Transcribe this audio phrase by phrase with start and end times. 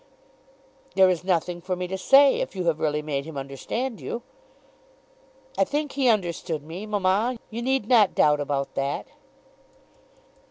[0.95, 4.23] "There is nothing for me to say if you have really made him understand you."
[5.59, 7.37] "I think he understood me, mamma.
[7.51, 9.09] You need not doubt about that."